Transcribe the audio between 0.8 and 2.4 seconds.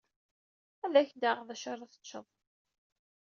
Ad ak-d-aɣeɣ d acu ara teččeḍ.